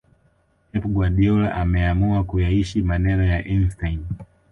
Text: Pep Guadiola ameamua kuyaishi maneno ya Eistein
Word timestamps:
Pep 0.71 0.83
Guadiola 0.85 1.55
ameamua 1.55 2.23
kuyaishi 2.23 2.81
maneno 2.81 3.23
ya 3.25 3.45
Eistein 3.47 4.05